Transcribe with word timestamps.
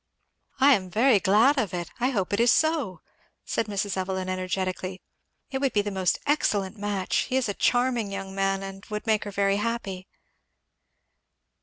"I 0.59 0.73
am 0.73 0.89
very 0.89 1.19
glad 1.19 1.59
of 1.59 1.75
it! 1.75 1.91
I 1.99 2.09
hope 2.09 2.33
it 2.33 2.39
is 2.39 2.51
so!" 2.51 3.01
said 3.45 3.67
Mrs. 3.67 3.95
Evelyn 3.97 4.29
energetically. 4.29 4.99
"It 5.51 5.59
would 5.59 5.73
be 5.73 5.81
a 5.81 5.91
most 5.91 6.17
excellent 6.25 6.75
match. 6.75 7.17
He 7.29 7.37
is 7.37 7.47
a 7.47 7.53
charming 7.53 8.11
young 8.11 8.33
man 8.33 8.63
and 8.63 8.83
would 8.87 9.05
make 9.05 9.25
her 9.25 9.31
very 9.31 9.57
happy." 9.57 10.07